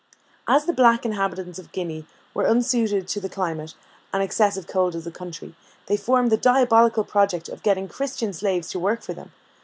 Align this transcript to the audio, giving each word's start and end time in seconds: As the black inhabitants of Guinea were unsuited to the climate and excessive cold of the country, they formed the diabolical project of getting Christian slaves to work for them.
As 0.47 0.65
the 0.65 0.73
black 0.73 1.05
inhabitants 1.05 1.59
of 1.59 1.71
Guinea 1.71 2.07
were 2.33 2.47
unsuited 2.47 3.07
to 3.07 3.19
the 3.19 3.29
climate 3.29 3.75
and 4.11 4.23
excessive 4.23 4.65
cold 4.65 4.95
of 4.95 5.03
the 5.03 5.11
country, 5.11 5.53
they 5.85 5.95
formed 5.95 6.31
the 6.31 6.37
diabolical 6.37 7.03
project 7.03 7.47
of 7.47 7.61
getting 7.61 7.87
Christian 7.87 8.33
slaves 8.33 8.71
to 8.71 8.79
work 8.79 9.03
for 9.03 9.13
them. 9.13 9.31